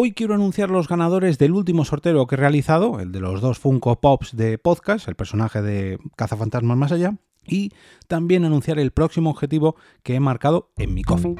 Hoy 0.00 0.12
quiero 0.12 0.34
anunciar 0.34 0.70
los 0.70 0.86
ganadores 0.86 1.38
del 1.38 1.50
último 1.50 1.84
sorteo 1.84 2.28
que 2.28 2.36
he 2.36 2.38
realizado, 2.38 3.00
el 3.00 3.10
de 3.10 3.18
los 3.18 3.40
dos 3.40 3.58
Funko 3.58 4.00
Pops 4.00 4.36
de 4.36 4.56
podcast, 4.56 5.08
el 5.08 5.16
personaje 5.16 5.60
de 5.60 5.98
Cazafantasmas 6.14 6.76
más 6.76 6.92
allá, 6.92 7.14
y 7.44 7.72
también 8.06 8.44
anunciar 8.44 8.78
el 8.78 8.92
próximo 8.92 9.30
objetivo 9.30 9.74
que 10.04 10.14
he 10.14 10.20
marcado 10.20 10.70
en 10.76 10.94
mi 10.94 11.02
coffee. 11.02 11.34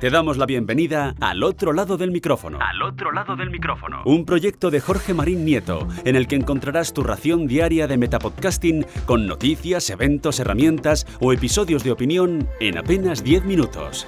Te 0.00 0.10
damos 0.10 0.36
la 0.36 0.44
bienvenida 0.44 1.14
al 1.18 1.42
otro 1.44 1.72
lado 1.72 1.96
del 1.96 2.10
micrófono. 2.10 2.58
Al 2.60 2.82
otro 2.82 3.10
lado 3.10 3.36
del 3.36 3.48
micrófono. 3.48 4.02
Un 4.04 4.26
proyecto 4.26 4.70
de 4.70 4.80
Jorge 4.80 5.14
Marín 5.14 5.46
Nieto, 5.46 5.88
en 6.04 6.14
el 6.14 6.28
que 6.28 6.36
encontrarás 6.36 6.92
tu 6.92 7.02
ración 7.02 7.46
diaria 7.46 7.86
de 7.86 7.96
metapodcasting 7.96 8.84
con 9.06 9.26
noticias, 9.26 9.88
eventos, 9.88 10.40
herramientas 10.40 11.06
o 11.22 11.32
episodios 11.32 11.84
de 11.84 11.92
opinión 11.92 12.50
en 12.60 12.76
apenas 12.76 13.24
10 13.24 13.46
minutos. 13.46 14.06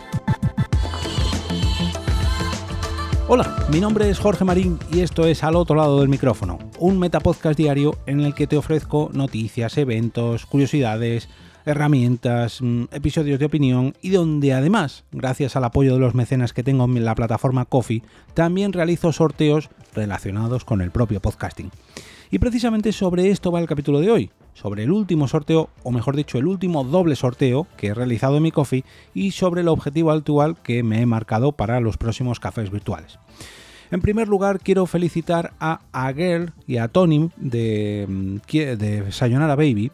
Hola, 3.27 3.57
mi 3.73 3.81
nombre 3.81 4.11
es 4.11 4.19
Jorge 4.19 4.45
Marín 4.45 4.79
y 4.93 5.01
esto 5.01 5.25
es 5.25 5.43
Al 5.45 5.57
otro 5.57 5.77
lado 5.77 6.01
del 6.01 6.11
micrófono, 6.11 6.59
un 6.79 6.99
metapodcast 6.99 7.57
diario 7.57 7.97
en 8.05 8.21
el 8.21 8.35
que 8.35 8.47
te 8.47 8.59
ofrezco 8.59 9.09
noticias, 9.15 9.79
eventos, 9.79 10.45
curiosidades, 10.45 11.31
herramientas, 11.65 12.61
mm, 12.61 12.85
episodios 12.93 13.39
de 13.39 13.47
opinión 13.47 13.95
y 14.03 14.11
donde 14.11 14.53
además, 14.53 15.05
gracias 15.11 15.57
al 15.57 15.65
apoyo 15.65 15.95
de 15.95 16.01
los 16.01 16.15
mecenas 16.15 16.53
que 16.53 16.63
tengo 16.63 16.85
en 16.85 17.03
la 17.03 17.15
plataforma 17.15 17.65
Coffee, 17.65 18.03
también 18.35 18.75
realizo 18.75 19.11
sorteos 19.11 19.71
relacionados 19.95 20.67
con 20.67 20.83
el 20.83 20.91
propio 20.91 21.21
podcasting. 21.21 21.71
Y 22.31 22.39
precisamente 22.39 22.93
sobre 22.93 23.31
esto 23.31 23.51
va 23.51 23.61
el 23.61 23.67
capítulo 23.67 24.01
de 24.01 24.11
hoy, 24.11 24.31
sobre 24.55 24.85
el 24.85 24.93
último 24.93 25.29
sorteo, 25.29 25.69
o 25.83 25.91
mejor 25.91 26.17
dicho, 26.17 26.39
el 26.39 26.47
último 26.47 26.85
doble 26.85 27.17
sorteo 27.17 27.67
que 27.77 27.89
he 27.89 27.95
realizado 27.95 28.39
en 28.39 28.45
mi 28.45 28.51
coffee 28.51 28.85
y 29.13 29.33
sobre 29.33 29.61
el 29.61 29.69
objetivo 29.69 30.11
actual 30.11 30.57
que 30.63 30.83
me 30.83 31.03
he 31.03 31.07
marcado 31.07 31.53
para 31.53 31.81
los 31.81 31.97
próximos 31.97 32.41
cafés 32.41 32.71
virtuales. 32.71 33.19
En 33.91 34.01
primer 34.01 34.29
lugar, 34.29 34.61
quiero 34.61 34.87
felicitar 34.87 35.53
a 35.61 35.81
Agel 35.93 36.53
y 36.67 36.79
a 36.79 36.89
Tonim 36.89 37.31
de, 37.37 38.07
mm, 38.09 38.37
de 38.79 39.13
Sayonara 39.13 39.57
Baby 39.57 39.93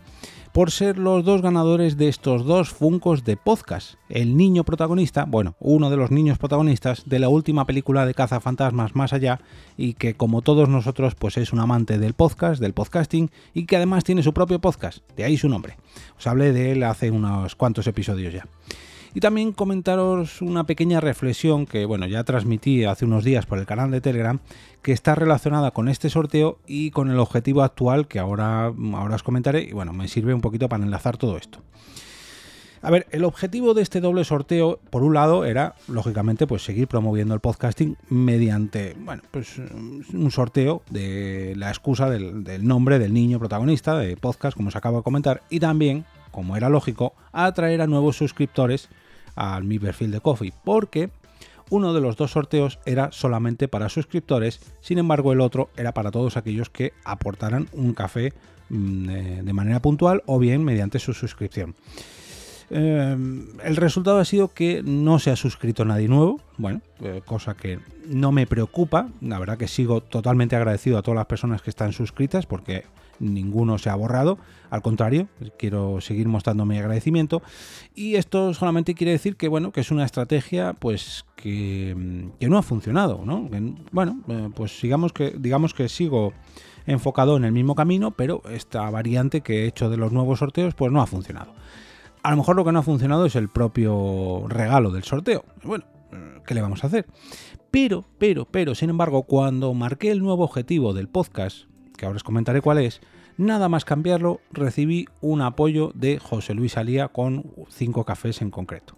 por 0.52 0.70
ser 0.70 0.98
los 0.98 1.24
dos 1.24 1.42
ganadores 1.42 1.96
de 1.96 2.08
estos 2.08 2.44
dos 2.44 2.70
Funcos 2.70 3.24
de 3.24 3.36
podcast. 3.36 3.94
El 4.08 4.36
niño 4.36 4.64
protagonista, 4.64 5.24
bueno, 5.24 5.54
uno 5.60 5.90
de 5.90 5.96
los 5.96 6.10
niños 6.10 6.38
protagonistas 6.38 7.04
de 7.06 7.18
la 7.18 7.28
última 7.28 7.66
película 7.66 8.06
de 8.06 8.14
Cazafantasmas 8.14 8.96
Más 8.96 9.12
Allá 9.12 9.40
y 9.76 9.94
que 9.94 10.14
como 10.14 10.42
todos 10.42 10.68
nosotros 10.68 11.14
pues 11.14 11.36
es 11.36 11.52
un 11.52 11.60
amante 11.60 11.98
del 11.98 12.14
podcast, 12.14 12.60
del 12.60 12.74
podcasting 12.74 13.30
y 13.54 13.66
que 13.66 13.76
además 13.76 14.04
tiene 14.04 14.22
su 14.22 14.32
propio 14.32 14.60
podcast, 14.60 14.98
de 15.16 15.24
ahí 15.24 15.36
su 15.36 15.48
nombre. 15.48 15.76
Os 16.18 16.26
hablé 16.26 16.52
de 16.52 16.72
él 16.72 16.82
hace 16.82 17.10
unos 17.10 17.54
cuantos 17.54 17.86
episodios 17.86 18.34
ya. 18.34 18.46
Y 19.14 19.20
también 19.20 19.52
comentaros 19.52 20.40
una 20.40 20.64
pequeña 20.64 21.00
reflexión 21.00 21.66
que 21.66 21.84
bueno, 21.84 22.06
ya 22.06 22.22
transmití 22.22 22.84
hace 22.84 23.04
unos 23.04 23.24
días 23.24 23.44
por 23.44 23.58
el 23.58 23.66
canal 23.66 23.90
de 23.90 24.00
Telegram, 24.00 24.38
que 24.82 24.92
está 24.92 25.14
relacionada 25.14 25.72
con 25.72 25.88
este 25.88 26.10
sorteo 26.10 26.58
y 26.66 26.90
con 26.90 27.10
el 27.10 27.18
objetivo 27.18 27.62
actual 27.62 28.06
que 28.06 28.18
ahora, 28.18 28.66
ahora 28.66 29.14
os 29.16 29.22
comentaré 29.22 29.62
y 29.62 29.72
bueno, 29.72 29.92
me 29.92 30.06
sirve 30.06 30.32
un 30.32 30.40
poquito 30.40 30.68
para 30.68 30.84
enlazar 30.84 31.16
todo 31.16 31.36
esto. 31.36 31.60
A 32.82 32.90
ver, 32.90 33.06
el 33.10 33.24
objetivo 33.24 33.74
de 33.74 33.82
este 33.82 34.00
doble 34.00 34.24
sorteo, 34.24 34.80
por 34.88 35.02
un 35.02 35.12
lado, 35.12 35.44
era, 35.44 35.74
lógicamente, 35.86 36.46
pues 36.46 36.64
seguir 36.64 36.88
promoviendo 36.88 37.34
el 37.34 37.40
podcasting 37.40 37.98
mediante, 38.08 38.96
bueno, 39.00 39.22
pues 39.30 39.58
un 39.58 40.30
sorteo 40.30 40.80
de 40.88 41.52
la 41.56 41.68
excusa 41.68 42.08
del, 42.08 42.42
del 42.42 42.66
nombre 42.66 42.98
del 42.98 43.12
niño 43.12 43.38
protagonista 43.38 43.98
de 43.98 44.16
podcast, 44.16 44.56
como 44.56 44.68
os 44.68 44.76
acabo 44.76 44.98
de 44.98 45.02
comentar, 45.02 45.42
y 45.50 45.60
también, 45.60 46.06
como 46.30 46.56
era 46.56 46.70
lógico, 46.70 47.12
atraer 47.32 47.82
a 47.82 47.86
nuevos 47.86 48.16
suscriptores 48.16 48.88
al 49.36 49.64
mi 49.64 49.78
perfil 49.78 50.10
de 50.10 50.20
Coffee, 50.20 50.52
porque 50.64 51.10
uno 51.70 51.94
de 51.94 52.00
los 52.00 52.16
dos 52.16 52.32
sorteos 52.32 52.78
era 52.84 53.12
solamente 53.12 53.68
para 53.68 53.88
suscriptores, 53.88 54.60
sin 54.80 54.98
embargo 54.98 55.32
el 55.32 55.40
otro 55.40 55.70
era 55.76 55.92
para 55.92 56.10
todos 56.10 56.36
aquellos 56.36 56.68
que 56.68 56.92
aportaran 57.04 57.68
un 57.72 57.94
café 57.94 58.32
mm, 58.68 59.06
de 59.44 59.52
manera 59.52 59.80
puntual 59.80 60.22
o 60.26 60.38
bien 60.38 60.64
mediante 60.64 60.98
su 60.98 61.14
suscripción. 61.14 61.74
Em, 62.70 63.48
el 63.64 63.74
resultado 63.76 64.18
ha 64.18 64.24
sido 64.24 64.54
que 64.54 64.82
no 64.84 65.18
se 65.18 65.32
ha 65.32 65.36
suscrito 65.36 65.84
nadie 65.84 66.06
nuevo, 66.06 66.40
bueno, 66.56 66.80
eh, 67.02 67.20
cosa 67.24 67.54
que 67.54 67.80
no 68.06 68.30
me 68.30 68.46
preocupa, 68.46 69.08
la 69.20 69.40
verdad 69.40 69.58
que 69.58 69.66
sigo 69.66 70.02
totalmente 70.02 70.54
agradecido 70.54 70.96
a 70.96 71.02
todas 71.02 71.16
las 71.16 71.26
personas 71.26 71.62
que 71.62 71.70
están 71.70 71.92
suscritas 71.92 72.46
porque 72.46 72.84
ninguno 73.20 73.78
se 73.78 73.90
ha 73.90 73.94
borrado, 73.94 74.38
al 74.70 74.82
contrario, 74.82 75.28
quiero 75.58 76.00
seguir 76.00 76.26
mostrando 76.26 76.64
mi 76.64 76.78
agradecimiento 76.78 77.42
y 77.94 78.16
esto 78.16 78.52
solamente 78.54 78.94
quiere 78.94 79.12
decir 79.12 79.36
que 79.36 79.48
bueno, 79.48 79.72
que 79.72 79.80
es 79.80 79.90
una 79.90 80.04
estrategia 80.04 80.72
pues 80.74 81.24
que, 81.36 81.94
no 82.40 82.58
ha 82.58 82.62
funcionado, 82.62 83.22
¿no? 83.24 83.48
bueno, 83.92 84.20
eh, 84.28 84.48
pues 84.54 84.80
digamos 84.82 85.12
que 85.12 85.34
digamos 85.38 85.74
que 85.74 85.88
sigo 85.88 86.32
enfocado 86.86 87.36
en 87.36 87.44
el 87.44 87.52
mismo 87.52 87.74
camino, 87.74 88.10
pero 88.12 88.42
esta 88.50 88.88
variante 88.90 89.42
que 89.42 89.64
he 89.64 89.66
hecho 89.66 89.90
de 89.90 89.96
los 89.96 90.12
nuevos 90.12 90.40
sorteos 90.40 90.74
pues 90.74 90.90
no 90.90 91.00
ha 91.00 91.06
funcionado. 91.06 91.52
A 92.22 92.30
lo 92.30 92.36
mejor 92.36 92.56
lo 92.56 92.64
que 92.64 92.72
no 92.72 92.80
ha 92.80 92.82
funcionado 92.82 93.24
es 93.26 93.36
el 93.36 93.48
propio 93.48 94.44
regalo 94.48 94.90
del 94.90 95.04
sorteo. 95.04 95.44
Bueno, 95.62 95.84
¿qué 96.46 96.54
le 96.54 96.60
vamos 96.60 96.84
a 96.84 96.88
hacer? 96.88 97.06
Pero, 97.70 98.04
pero, 98.18 98.46
pero, 98.46 98.74
sin 98.74 98.90
embargo, 98.90 99.22
cuando 99.22 99.72
marqué 99.74 100.10
el 100.10 100.20
nuevo 100.20 100.44
objetivo 100.44 100.92
del 100.92 101.08
podcast, 101.08 101.69
que 102.00 102.06
ahora 102.06 102.16
os 102.16 102.24
comentaré 102.24 102.62
cuál 102.62 102.78
es, 102.78 103.02
nada 103.36 103.68
más 103.68 103.84
cambiarlo, 103.84 104.40
recibí 104.52 105.06
un 105.20 105.42
apoyo 105.42 105.92
de 105.94 106.18
José 106.18 106.54
Luis 106.54 106.78
Alía 106.78 107.08
con 107.08 107.52
cinco 107.68 108.04
cafés 108.04 108.40
en 108.40 108.50
concreto. 108.50 108.96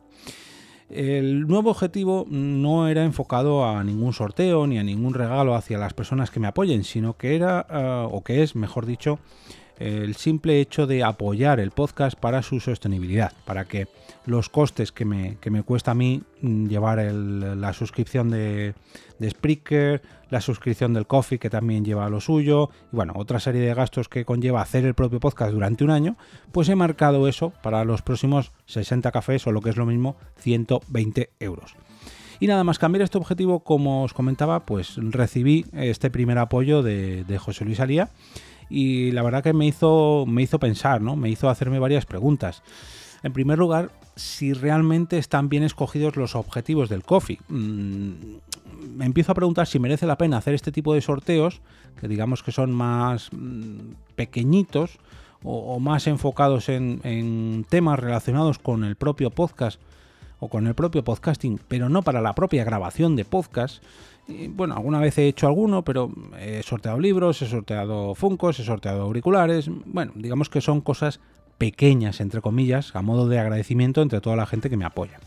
El 0.88 1.48
nuevo 1.48 1.70
objetivo 1.70 2.26
no 2.28 2.86
era 2.86 3.02
enfocado 3.02 3.66
a 3.66 3.82
ningún 3.82 4.12
sorteo 4.12 4.68
ni 4.68 4.78
a 4.78 4.84
ningún 4.84 5.14
regalo 5.14 5.56
hacia 5.56 5.78
las 5.78 5.94
personas 5.94 6.30
que 6.30 6.38
me 6.38 6.46
apoyen, 6.46 6.84
sino 6.84 7.16
que 7.16 7.34
era, 7.34 7.66
eh, 7.68 8.06
o 8.08 8.22
que 8.22 8.44
es, 8.44 8.54
mejor 8.54 8.86
dicho, 8.86 9.18
el 9.82 10.14
simple 10.14 10.60
hecho 10.60 10.86
de 10.86 11.02
apoyar 11.02 11.58
el 11.58 11.72
podcast 11.72 12.16
para 12.16 12.42
su 12.42 12.60
sostenibilidad, 12.60 13.32
para 13.44 13.64
que 13.64 13.88
los 14.26 14.48
costes 14.48 14.92
que 14.92 15.04
me, 15.04 15.36
cuesta 15.64 15.90
a 15.90 15.94
mí 15.94 16.22
mm, 16.40 16.68
llevar 16.68 16.98
la 17.02 17.72
suscripción 17.72 18.30
de, 18.30 18.74
de 19.18 19.30
Spreaker, 19.30 20.00
la 20.30 20.40
suscripción 20.40 20.94
del 20.94 21.08
Coffee 21.08 21.40
que 21.40 21.50
también 21.50 21.84
lleva 21.84 22.08
lo 22.08 22.20
suyo, 22.20 22.70
y 22.92 22.96
bueno, 22.96 23.14
otra 23.16 23.40
serie 23.40 23.60
de 23.60 23.74
gastos 23.74 24.08
que 24.08 24.24
conlleva 24.24 24.62
hacer 24.62 24.84
el 24.84 24.94
propio 24.94 25.18
podcast 25.18 25.52
durante 25.52 25.82
un 25.82 25.90
año, 25.90 26.16
pues 26.52 26.68
he 26.68 26.76
marcado 26.76 27.26
eso 27.26 27.52
para 27.62 27.84
los 27.84 28.02
próximos 28.02 28.52
60 28.66 29.10
cafés 29.10 29.44
o 29.48 29.52
lo 29.52 29.62
que 29.62 29.70
es 29.70 29.76
lo 29.76 29.86
mismo, 29.86 30.16
120 30.36 31.30
euros. 31.40 31.74
Y 32.38 32.46
nada 32.46 32.62
más 32.62 32.78
cambiar 32.78 33.02
este 33.02 33.18
objetivo, 33.18 33.60
como 33.60 34.04
os 34.04 34.14
comentaba, 34.14 34.64
pues 34.64 34.94
recibí 34.96 35.64
este 35.72 36.10
primer 36.10 36.38
apoyo 36.38 36.82
de, 36.82 37.24
de 37.24 37.38
José 37.38 37.64
Luis 37.64 37.80
Alía 37.80 38.10
y 38.68 39.10
la 39.12 39.22
verdad 39.22 39.42
que 39.42 39.52
me 39.52 39.66
hizo, 39.66 40.24
me 40.26 40.42
hizo 40.42 40.58
pensar, 40.58 41.00
¿no? 41.00 41.16
Me 41.16 41.28
hizo 41.28 41.48
hacerme 41.48 41.78
varias 41.78 42.06
preguntas. 42.06 42.62
En 43.22 43.32
primer 43.32 43.58
lugar, 43.58 43.90
si 44.16 44.52
realmente 44.52 45.18
están 45.18 45.48
bien 45.48 45.62
escogidos 45.62 46.16
los 46.16 46.34
objetivos 46.34 46.88
del 46.88 47.02
coffee. 47.02 47.38
Mm, 47.48 48.12
me 48.96 49.06
empiezo 49.06 49.32
a 49.32 49.34
preguntar 49.34 49.66
si 49.66 49.78
merece 49.78 50.06
la 50.06 50.18
pena 50.18 50.38
hacer 50.38 50.54
este 50.54 50.72
tipo 50.72 50.94
de 50.94 51.00
sorteos, 51.00 51.60
que 52.00 52.08
digamos 52.08 52.42
que 52.42 52.52
son 52.52 52.72
más 52.72 53.30
mm, 53.32 53.92
pequeñitos 54.16 54.98
o, 55.44 55.80
más 55.80 56.06
enfocados 56.06 56.68
en, 56.68 57.66
temas 57.68 57.98
relacionados 57.98 58.58
con 58.58 58.84
el 58.84 58.96
propio 58.96 59.30
podcast 59.30 59.80
o 60.38 60.48
con 60.48 60.66
el 60.66 60.74
propio 60.74 61.04
podcasting, 61.04 61.60
pero 61.68 61.88
no 61.88 62.02
para 62.02 62.20
la 62.20 62.34
propia 62.34 62.64
grabación 62.64 63.16
de 63.16 63.24
podcast 63.24 63.82
bueno, 64.50 64.74
alguna 64.74 65.00
vez 65.00 65.18
he 65.18 65.28
hecho 65.28 65.46
alguno, 65.46 65.82
pero 65.82 66.10
he 66.38 66.62
sorteado 66.62 67.00
libros, 67.00 67.42
he 67.42 67.46
sorteado 67.46 68.14
funcos, 68.14 68.58
he 68.60 68.64
sorteado 68.64 69.02
auriculares. 69.02 69.68
Bueno, 69.84 70.12
digamos 70.14 70.48
que 70.48 70.60
son 70.60 70.80
cosas 70.80 71.20
pequeñas, 71.58 72.20
entre 72.20 72.40
comillas, 72.40 72.94
a 72.94 73.02
modo 73.02 73.28
de 73.28 73.38
agradecimiento 73.38 74.02
entre 74.02 74.20
toda 74.20 74.36
la 74.36 74.46
gente 74.46 74.70
que 74.70 74.76
me 74.76 74.84
apoya. 74.84 75.20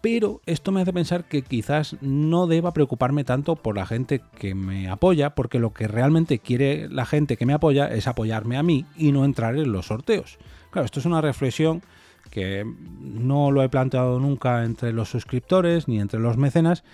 Pero 0.00 0.40
esto 0.46 0.72
me 0.72 0.82
hace 0.82 0.92
pensar 0.92 1.24
que 1.24 1.42
quizás 1.42 1.96
no 2.00 2.46
deba 2.46 2.72
preocuparme 2.72 3.24
tanto 3.24 3.56
por 3.56 3.76
la 3.76 3.86
gente 3.86 4.20
que 4.38 4.54
me 4.54 4.88
apoya, 4.88 5.34
porque 5.34 5.58
lo 5.58 5.72
que 5.72 5.88
realmente 5.88 6.38
quiere 6.38 6.88
la 6.88 7.06
gente 7.06 7.36
que 7.36 7.46
me 7.46 7.54
apoya 7.54 7.88
es 7.88 8.06
apoyarme 8.06 8.56
a 8.56 8.62
mí 8.62 8.86
y 8.96 9.10
no 9.10 9.24
entrar 9.24 9.56
en 9.56 9.72
los 9.72 9.86
sorteos. 9.86 10.38
Claro, 10.70 10.84
esto 10.86 11.00
es 11.00 11.06
una 11.06 11.20
reflexión 11.20 11.82
que 12.30 12.64
no 13.00 13.50
lo 13.50 13.62
he 13.62 13.68
planteado 13.68 14.20
nunca 14.20 14.64
entre 14.64 14.92
los 14.92 15.08
suscriptores 15.08 15.88
ni 15.88 16.00
entre 16.00 16.20
los 16.20 16.36
mecenas, 16.36 16.84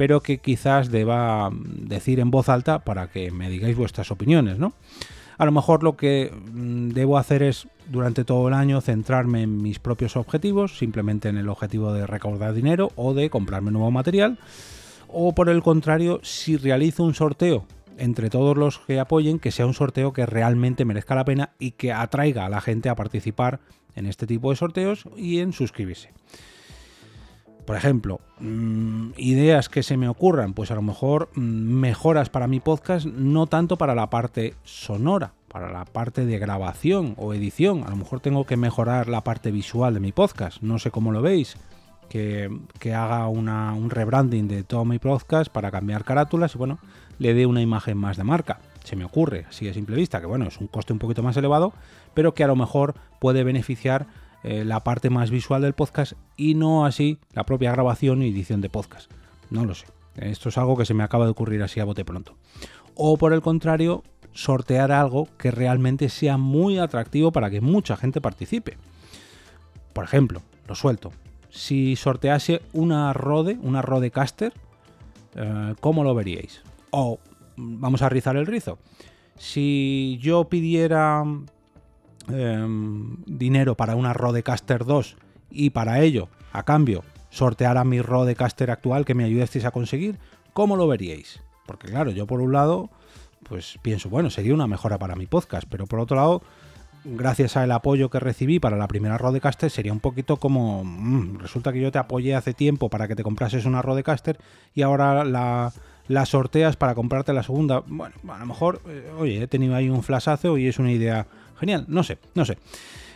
pero 0.00 0.22
que 0.22 0.38
quizás 0.38 0.90
deba 0.90 1.50
decir 1.52 2.20
en 2.20 2.30
voz 2.30 2.48
alta 2.48 2.78
para 2.78 3.08
que 3.08 3.30
me 3.30 3.50
digáis 3.50 3.76
vuestras 3.76 4.10
opiniones, 4.10 4.58
¿no? 4.58 4.72
A 5.36 5.44
lo 5.44 5.52
mejor 5.52 5.82
lo 5.82 5.98
que 5.98 6.32
mm, 6.32 6.92
debo 6.92 7.18
hacer 7.18 7.42
es 7.42 7.68
durante 7.86 8.24
todo 8.24 8.48
el 8.48 8.54
año 8.54 8.80
centrarme 8.80 9.42
en 9.42 9.60
mis 9.60 9.78
propios 9.78 10.16
objetivos, 10.16 10.78
simplemente 10.78 11.28
en 11.28 11.36
el 11.36 11.50
objetivo 11.50 11.92
de 11.92 12.06
recaudar 12.06 12.54
dinero 12.54 12.92
o 12.96 13.12
de 13.12 13.28
comprarme 13.28 13.72
nuevo 13.72 13.90
material. 13.90 14.38
O 15.06 15.34
por 15.34 15.50
el 15.50 15.62
contrario, 15.62 16.20
si 16.22 16.56
realizo 16.56 17.04
un 17.04 17.12
sorteo 17.12 17.66
entre 17.98 18.30
todos 18.30 18.56
los 18.56 18.78
que 18.78 19.00
apoyen, 19.00 19.38
que 19.38 19.52
sea 19.52 19.66
un 19.66 19.74
sorteo 19.74 20.14
que 20.14 20.24
realmente 20.24 20.86
merezca 20.86 21.14
la 21.14 21.26
pena 21.26 21.50
y 21.58 21.72
que 21.72 21.92
atraiga 21.92 22.46
a 22.46 22.48
la 22.48 22.62
gente 22.62 22.88
a 22.88 22.96
participar 22.96 23.60
en 23.94 24.06
este 24.06 24.26
tipo 24.26 24.48
de 24.48 24.56
sorteos 24.56 25.04
y 25.18 25.40
en 25.40 25.52
suscribirse. 25.52 26.08
Por 27.64 27.76
ejemplo, 27.76 28.20
mm, 28.40 29.10
ideas 29.16 29.68
que 29.68 29.82
se 29.82 29.96
me 29.96 30.08
ocurran, 30.08 30.54
pues 30.54 30.70
a 30.70 30.74
lo 30.74 30.82
mejor 30.82 31.30
mm, 31.34 31.40
mejoras 31.40 32.30
para 32.30 32.48
mi 32.48 32.60
podcast, 32.60 33.06
no 33.06 33.46
tanto 33.46 33.76
para 33.76 33.94
la 33.94 34.10
parte 34.10 34.54
sonora, 34.64 35.32
para 35.48 35.70
la 35.72 35.84
parte 35.84 36.24
de 36.26 36.38
grabación 36.38 37.14
o 37.16 37.34
edición. 37.34 37.84
A 37.84 37.90
lo 37.90 37.96
mejor 37.96 38.20
tengo 38.20 38.46
que 38.46 38.56
mejorar 38.56 39.08
la 39.08 39.22
parte 39.22 39.50
visual 39.50 39.94
de 39.94 40.00
mi 40.00 40.12
podcast, 40.12 40.62
no 40.62 40.78
sé 40.78 40.90
cómo 40.90 41.12
lo 41.12 41.22
veis. 41.22 41.56
Que, 42.08 42.50
haga 42.92 43.28
un 43.28 43.88
rebranding 43.88 44.48
de 44.48 44.64
todo 44.64 44.84
mi 44.84 44.98
podcast 44.98 45.48
para 45.48 45.70
cambiar 45.70 46.04
carátulas 46.04 46.56
y 46.56 46.58
bueno, 46.58 46.80
le 47.20 47.34
dé 47.34 47.46
una 47.46 47.62
imagen 47.62 47.96
más 47.96 48.16
de 48.16 48.24
marca. 48.24 48.58
Se 48.82 48.96
me 48.96 49.04
ocurre, 49.04 49.46
así 49.48 49.68
a 49.68 49.74
simple 49.74 49.94
vista, 49.94 50.20
que 50.20 50.26
bueno, 50.26 50.46
es 50.46 50.58
un 50.58 50.66
coste 50.66 50.92
un 50.92 50.98
poquito 50.98 51.22
más 51.22 51.36
elevado, 51.36 51.72
pero 52.12 52.34
que 52.34 52.42
a 52.42 52.48
lo 52.48 52.56
mejor 52.56 52.94
puede 53.20 53.44
beneficiar 53.44 54.08
eh, 54.42 54.64
la 54.64 54.80
parte 54.80 55.10
más 55.10 55.30
visual 55.30 55.62
del 55.62 55.74
podcast 55.74 56.14
y 56.36 56.54
no 56.54 56.86
así 56.86 57.18
la 57.32 57.44
propia 57.44 57.72
grabación 57.72 58.22
y 58.22 58.28
edición 58.28 58.60
de 58.60 58.70
podcast. 58.70 59.10
No 59.50 59.64
lo 59.64 59.74
sé. 59.74 59.86
Esto 60.16 60.48
es 60.48 60.58
algo 60.58 60.76
que 60.76 60.84
se 60.84 60.94
me 60.94 61.02
acaba 61.02 61.24
de 61.24 61.30
ocurrir 61.30 61.62
así 61.62 61.80
a 61.80 61.84
bote 61.84 62.04
pronto. 62.04 62.36
O 62.94 63.16
por 63.16 63.32
el 63.32 63.42
contrario, 63.42 64.02
sortear 64.32 64.92
algo 64.92 65.28
que 65.38 65.50
realmente 65.50 66.08
sea 66.08 66.36
muy 66.36 66.78
atractivo 66.78 67.32
para 67.32 67.50
que 67.50 67.60
mucha 67.60 67.96
gente 67.96 68.20
participe. 68.20 68.76
Por 69.92 70.04
ejemplo, 70.04 70.42
lo 70.66 70.74
suelto. 70.74 71.12
Si 71.50 71.96
sortease 71.96 72.62
una 72.72 73.12
Rode, 73.12 73.58
una 73.62 73.82
Rodecaster, 73.82 74.52
eh, 75.34 75.74
¿cómo 75.80 76.04
lo 76.04 76.14
veríais? 76.14 76.62
O 76.90 77.18
vamos 77.56 78.02
a 78.02 78.08
rizar 78.08 78.36
el 78.36 78.46
rizo. 78.46 78.78
Si 79.36 80.18
yo 80.20 80.44
pidiera 80.44 81.24
Em, 82.28 83.16
dinero 83.26 83.76
para 83.76 83.96
una 83.96 84.12
Rodecaster 84.12 84.84
2 84.84 85.16
y 85.50 85.70
para 85.70 86.00
ello, 86.00 86.28
a 86.52 86.64
cambio, 86.64 87.02
sortear 87.30 87.78
a 87.78 87.84
mi 87.84 88.02
Rodecaster 88.02 88.70
actual 88.70 89.04
que 89.04 89.14
me 89.14 89.24
ayudasteis 89.24 89.64
a 89.64 89.70
conseguir, 89.70 90.18
¿cómo 90.52 90.76
lo 90.76 90.86
veríais? 90.86 91.40
Porque 91.66 91.88
claro, 91.88 92.10
yo 92.10 92.26
por 92.26 92.40
un 92.40 92.52
lado, 92.52 92.90
pues 93.48 93.78
pienso, 93.82 94.10
bueno, 94.10 94.30
sería 94.30 94.54
una 94.54 94.66
mejora 94.66 94.98
para 94.98 95.16
mi 95.16 95.26
podcast, 95.26 95.66
pero 95.68 95.86
por 95.86 95.98
otro 95.98 96.16
lado, 96.16 96.42
gracias 97.04 97.56
al 97.56 97.72
apoyo 97.72 98.10
que 98.10 98.20
recibí 98.20 98.60
para 98.60 98.76
la 98.76 98.86
primera 98.86 99.18
Rodecaster, 99.18 99.70
sería 99.70 99.92
un 99.92 100.00
poquito 100.00 100.36
como, 100.36 100.84
mm, 100.84 101.38
resulta 101.38 101.72
que 101.72 101.80
yo 101.80 101.90
te 101.90 101.98
apoyé 101.98 102.34
hace 102.34 102.54
tiempo 102.54 102.90
para 102.90 103.08
que 103.08 103.16
te 103.16 103.22
comprases 103.22 103.64
una 103.64 103.82
Rodecaster 103.82 104.38
y 104.74 104.82
ahora 104.82 105.24
la, 105.24 105.72
sorteas 106.26 106.76
para 106.76 106.94
comprarte 106.94 107.32
la 107.32 107.42
segunda. 107.42 107.82
Bueno, 107.86 108.14
a 108.28 108.38
lo 108.38 108.46
mejor, 108.46 108.82
eh, 108.86 109.10
oye, 109.18 109.42
he 109.42 109.46
tenido 109.46 109.74
ahí 109.74 109.88
un 109.88 110.02
flashazo 110.02 110.58
y 110.58 110.66
es 110.66 110.78
una 110.78 110.92
idea 110.92 111.26
Genial, 111.60 111.84
no 111.88 112.02
sé, 112.02 112.18
no 112.34 112.44
sé. 112.44 112.58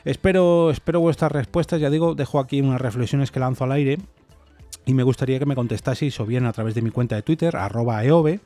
Espero, 0.05 0.70
espero 0.70 1.00
vuestras 1.00 1.32
respuestas, 1.32 1.81
ya 1.81 1.88
digo, 1.88 2.14
dejo 2.14 2.38
aquí 2.38 2.61
unas 2.61 2.81
reflexiones 2.81 3.31
que 3.31 3.41
lanzo 3.41 3.64
al 3.64 3.73
aire 3.73 3.99
y 4.85 4.93
me 4.93 5.02
gustaría 5.02 5.38
que 5.38 5.46
me 5.46 5.55
contestaseis 5.55 6.20
o 6.20 6.26
bien 6.26 6.44
a 6.44 6.52
través 6.52 6.75
de 6.75 6.82
mi 6.82 6.91
cuenta 6.91 7.17
de 7.17 7.23
Twitter, 7.23 7.56
arroba 7.56 8.05
eove, 8.05 8.41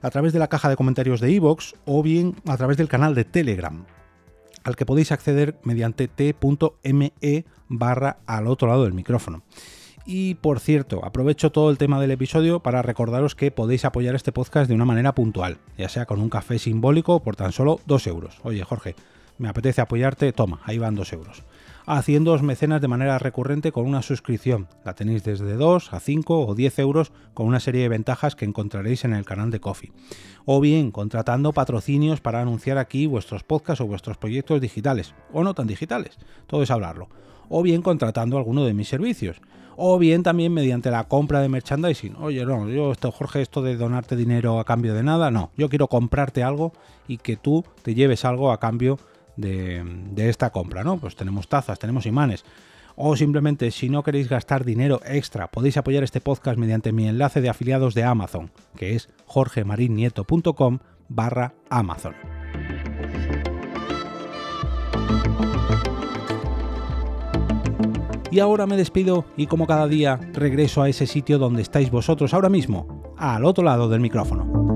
a 0.00 0.10
través 0.10 0.32
de 0.32 0.38
la 0.38 0.48
caja 0.48 0.68
de 0.68 0.76
comentarios 0.76 1.20
de 1.20 1.32
iVoox 1.32 1.74
o 1.84 2.02
bien 2.02 2.36
a 2.46 2.56
través 2.56 2.76
del 2.76 2.88
canal 2.88 3.16
de 3.16 3.24
Telegram, 3.24 3.84
al 4.62 4.76
que 4.76 4.86
podéis 4.86 5.10
acceder 5.10 5.58
mediante 5.64 6.06
t.me 6.06 7.44
barra 7.68 8.18
al 8.26 8.46
otro 8.46 8.68
lado 8.68 8.84
del 8.84 8.92
micrófono. 8.92 9.42
Y 10.04 10.34
por 10.34 10.58
cierto, 10.58 11.04
aprovecho 11.04 11.52
todo 11.52 11.70
el 11.70 11.78
tema 11.78 12.00
del 12.00 12.10
episodio 12.10 12.60
para 12.60 12.82
recordaros 12.82 13.34
que 13.34 13.52
podéis 13.52 13.84
apoyar 13.84 14.14
este 14.14 14.32
podcast 14.32 14.68
de 14.68 14.74
una 14.74 14.84
manera 14.84 15.14
puntual, 15.14 15.58
ya 15.78 15.88
sea 15.88 16.06
con 16.06 16.20
un 16.20 16.28
café 16.28 16.58
simbólico 16.58 17.20
por 17.22 17.36
tan 17.36 17.52
solo 17.52 17.80
2 17.86 18.06
euros. 18.08 18.38
Oye 18.42 18.64
Jorge, 18.64 18.96
me 19.42 19.48
apetece 19.48 19.80
apoyarte, 19.80 20.32
toma, 20.32 20.60
ahí 20.64 20.78
van 20.78 20.94
2 20.94 21.12
euros. 21.14 21.42
Haciéndoos 21.84 22.44
mecenas 22.44 22.80
de 22.80 22.86
manera 22.86 23.18
recurrente 23.18 23.72
con 23.72 23.86
una 23.86 24.00
suscripción. 24.00 24.68
La 24.84 24.94
tenéis 24.94 25.24
desde 25.24 25.54
2 25.54 25.92
a 25.92 25.98
5 25.98 26.46
o 26.46 26.54
10 26.54 26.78
euros 26.78 27.12
con 27.34 27.48
una 27.48 27.58
serie 27.58 27.82
de 27.82 27.88
ventajas 27.88 28.36
que 28.36 28.44
encontraréis 28.44 29.04
en 29.04 29.14
el 29.14 29.24
canal 29.24 29.50
de 29.50 29.58
Coffee. 29.58 29.90
O 30.44 30.60
bien 30.60 30.92
contratando 30.92 31.52
patrocinios 31.52 32.20
para 32.20 32.40
anunciar 32.40 32.78
aquí 32.78 33.08
vuestros 33.08 33.42
podcasts 33.42 33.80
o 33.80 33.86
vuestros 33.88 34.16
proyectos 34.16 34.60
digitales, 34.60 35.12
o 35.32 35.42
no 35.42 35.54
tan 35.54 35.66
digitales, 35.66 36.18
todo 36.46 36.62
es 36.62 36.70
hablarlo. 36.70 37.08
O 37.48 37.62
bien 37.62 37.82
contratando 37.82 38.38
alguno 38.38 38.64
de 38.64 38.74
mis 38.74 38.88
servicios 38.88 39.42
o 39.76 39.98
bien 39.98 40.22
también 40.22 40.52
mediante 40.52 40.90
la 40.90 41.04
compra 41.04 41.40
de 41.40 41.48
merchandising. 41.48 42.14
Oye, 42.20 42.44
no, 42.44 42.68
yo 42.68 42.92
esto, 42.92 43.10
Jorge, 43.10 43.40
esto 43.40 43.62
de 43.62 43.76
donarte 43.76 44.14
dinero 44.14 44.60
a 44.60 44.64
cambio 44.64 44.94
de 44.94 45.02
nada, 45.02 45.30
no. 45.30 45.50
Yo 45.56 45.68
quiero 45.68 45.88
comprarte 45.88 46.44
algo 46.44 46.72
y 47.08 47.16
que 47.16 47.36
tú 47.36 47.64
te 47.82 47.94
lleves 47.94 48.24
algo 48.24 48.52
a 48.52 48.60
cambio 48.60 48.98
de, 49.36 50.12
esta 50.16 50.50
compra, 50.50 50.84
¿no? 50.84 50.98
Pues 50.98 51.16
tenemos 51.16 51.48
tazas, 51.48 51.78
tenemos 51.78 52.06
imanes. 52.06 52.44
O 52.94 53.16
simplemente, 53.16 53.70
si 53.70 53.88
no 53.88 54.02
queréis 54.02 54.28
gastar 54.28 54.64
dinero 54.64 55.00
extra, 55.06 55.50
podéis 55.50 55.78
apoyar 55.78 56.04
este 56.04 56.20
podcast 56.20 56.58
mediante 56.58 56.92
mi 56.92 57.08
enlace 57.08 57.40
de 57.40 57.48
afiliados 57.48 57.94
de 57.94 58.04
Amazon, 58.04 58.50
que 58.76 58.94
es 58.94 59.08
jorgemarinieto.com 59.26 60.78
barra 61.08 61.54
Amazon. 61.70 62.14
Y 68.30 68.40
ahora 68.40 68.66
me 68.66 68.78
despido 68.78 69.26
y 69.36 69.46
como 69.46 69.66
cada 69.66 69.86
día 69.86 70.18
regreso 70.32 70.82
a 70.82 70.88
ese 70.88 71.06
sitio 71.06 71.38
donde 71.38 71.60
estáis 71.60 71.90
vosotros 71.90 72.32
ahora 72.32 72.48
mismo, 72.48 73.14
al 73.18 73.44
otro 73.44 73.62
lado 73.62 73.90
del 73.90 74.00
micrófono. 74.00 74.71